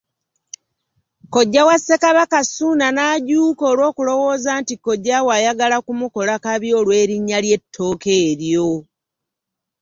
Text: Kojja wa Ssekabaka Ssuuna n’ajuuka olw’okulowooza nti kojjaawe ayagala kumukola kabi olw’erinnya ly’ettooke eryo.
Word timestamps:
Kojja 1.33 1.61
wa 1.67 1.75
Ssekabaka 1.79 2.39
Ssuuna 2.45 2.87
n’ajuuka 2.95 3.63
olw’okulowooza 3.71 4.51
nti 4.61 4.73
kojjaawe 4.83 5.31
ayagala 5.37 5.77
kumukola 5.85 6.33
kabi 6.45 6.69
olw’erinnya 6.79 7.37
ly’ettooke 7.43 8.11
eryo. 8.29 8.69